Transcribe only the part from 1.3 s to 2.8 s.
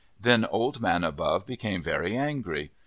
became very angry.